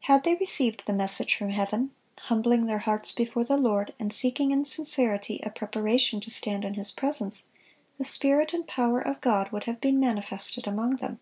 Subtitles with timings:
[0.00, 4.50] Had they received the message from heaven, humbling their hearts before the Lord, and seeking
[4.50, 7.46] in sincerity a preparation to stand in His presence,
[7.96, 11.20] the Spirit and power of God would have been manifested among them.